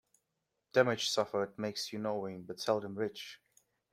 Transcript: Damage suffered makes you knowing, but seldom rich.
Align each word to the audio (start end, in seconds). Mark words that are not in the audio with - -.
Damage 0.73 1.09
suffered 1.11 1.59
makes 1.59 1.93
you 1.93 1.99
knowing, 1.99 2.41
but 2.41 2.59
seldom 2.59 2.95
rich. 2.95 3.39